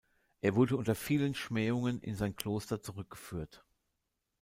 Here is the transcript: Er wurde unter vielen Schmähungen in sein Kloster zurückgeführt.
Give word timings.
Er 0.41 0.55
wurde 0.55 0.77
unter 0.77 0.95
vielen 0.95 1.35
Schmähungen 1.35 2.01
in 2.01 2.15
sein 2.15 2.35
Kloster 2.35 2.81
zurückgeführt. 2.81 3.63